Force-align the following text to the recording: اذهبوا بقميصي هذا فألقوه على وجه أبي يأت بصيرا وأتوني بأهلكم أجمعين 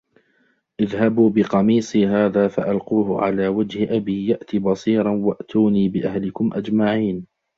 اذهبوا 0.79 1.29
بقميصي 1.29 2.07
هذا 2.07 2.47
فألقوه 2.47 3.21
على 3.21 3.47
وجه 3.47 3.97
أبي 3.97 4.27
يأت 4.27 4.55
بصيرا 4.55 5.11
وأتوني 5.11 5.89
بأهلكم 5.89 6.49
أجمعين 6.53 7.25